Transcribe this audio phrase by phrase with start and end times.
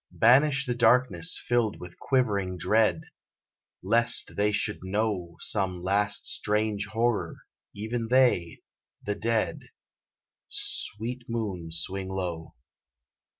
[0.13, 3.01] Banish the darkness filled with quivering dread,
[3.83, 7.37] Lest they should know Some last strange horror
[7.75, 8.61] even they
[9.05, 9.59] the dead
[10.49, 12.55] Sweet moon, swing low.